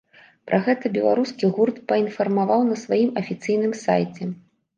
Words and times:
Пра 0.51 0.59
гэта 0.67 0.89
беларускі 0.95 1.49
гурт 1.57 1.77
паінфармаваў 1.91 2.65
на 2.71 2.79
сваім 2.85 3.13
афіцыйным 3.23 3.73
сайце. 3.85 4.23